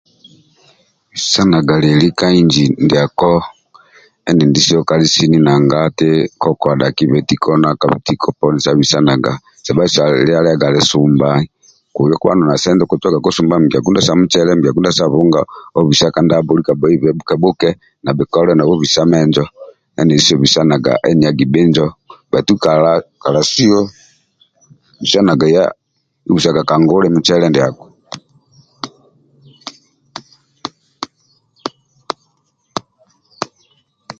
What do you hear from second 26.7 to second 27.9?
nguli mucele ndiako